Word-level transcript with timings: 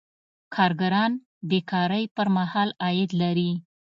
کارګران 0.55 1.11
بې 1.49 1.59
کارۍ 1.71 2.03
پر 2.15 2.27
مهال 2.37 2.69
عاید 2.83 3.11
لري. 3.21 3.51